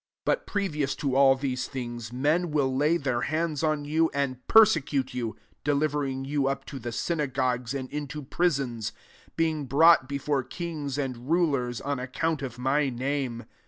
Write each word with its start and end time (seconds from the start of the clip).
12 0.25 0.25
"But 0.39 0.47
previous 0.47 0.95
to 0.95 1.15
all 1.15 1.35
these 1.35 1.67
things 1.67 2.11
men 2.11 2.49
will 2.49 2.75
lay 2.75 2.97
their 2.97 3.21
hands 3.21 3.61
on 3.61 3.85
you, 3.85 4.09
and 4.15 4.37
persecute 4.47 5.09
you^ 5.09 5.33
deliver 5.63 6.03
ing 6.03 6.25
yoz« 6.25 6.49
up 6.49 6.65
to 6.65 6.79
the 6.79 6.91
synagogues 6.91 7.75
and 7.75 7.87
into 7.91 8.23
prisons; 8.23 8.93
being 9.35 9.65
brought 9.67 10.09
be 10.09 10.17
fore 10.17 10.41
kings 10.41 10.97
and 10.97 11.29
rulers, 11.29 11.79
on 11.81 11.99
account 11.99 12.41
of 12.41 12.57
my 12.57 12.89
name. 12.89 13.45